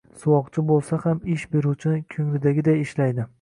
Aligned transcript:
suvoqchi 0.21 0.63
bo‘lsa 0.71 0.97
ham 1.03 1.19
ish 1.35 1.43
beruvchini 1.53 2.01
ko‘nglidagiday 2.17 2.83
ishlaydi. 2.87 3.29